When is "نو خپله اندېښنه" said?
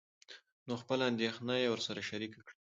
0.67-1.53